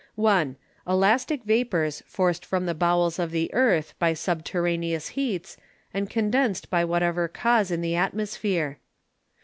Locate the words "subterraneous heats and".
4.15-6.09